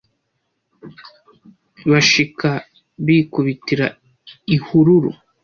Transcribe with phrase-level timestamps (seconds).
[1.89, 2.49] Bashika
[3.05, 3.85] bikubitira
[4.55, 5.11] ihururu,